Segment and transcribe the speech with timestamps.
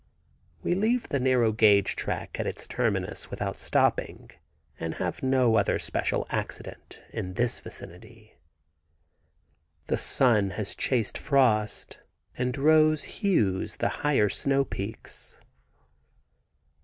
[0.63, 4.31] We leave the narrow gauge track at its terminus without stopping,
[4.79, 8.39] and have no other special accident in this vicinity.
[9.85, 11.99] The sun has chased frost
[12.35, 15.39] and rose hues the higher snow peaks.